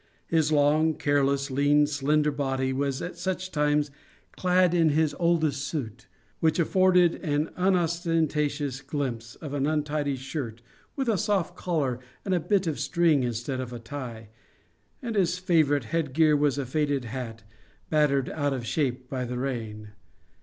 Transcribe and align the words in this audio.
His 0.25 0.51
long, 0.51 0.95
careless, 0.95 1.51
lean, 1.51 1.85
slender 1.85 2.31
body 2.31 2.73
was 2.73 3.03
at 3.03 3.19
such 3.19 3.51
times 3.51 3.91
clad 4.35 4.73
in 4.73 4.89
his 4.89 5.15
oldest 5.19 5.61
suit, 5.67 6.07
which 6.39 6.57
afforded 6.57 7.23
an 7.23 7.51
unostentatious 7.55 8.81
glimpse 8.81 9.35
of 9.35 9.53
an 9.53 9.67
untidy 9.67 10.15
shirt 10.15 10.63
with 10.95 11.07
a 11.07 11.19
soft 11.19 11.55
collar 11.55 11.99
and 12.25 12.33
a 12.33 12.39
bit 12.39 12.65
of 12.65 12.79
string 12.79 13.21
instead 13.21 13.59
of 13.59 13.71
a 13.71 13.77
tie; 13.77 14.29
and 15.03 15.15
his 15.15 15.37
favourite 15.37 15.83
headgear 15.83 16.35
was 16.35 16.57
a 16.57 16.65
faded 16.65 17.05
hat, 17.05 17.43
battered 17.91 18.27
out 18.31 18.53
of 18.53 18.65
shape 18.65 19.07
by 19.07 19.23
the 19.23 19.37
rain. 19.37 19.91